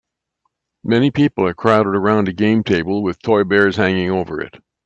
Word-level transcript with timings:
Many 0.83 1.11
people 1.11 1.45
are 1.45 1.53
crowded 1.53 1.91
around 1.95 2.27
a 2.27 2.33
game 2.33 2.63
table 2.63 3.03
with 3.03 3.21
toy 3.21 3.43
bears 3.43 3.75
hanging 3.75 4.09
over 4.09 4.41
it. 4.41 4.55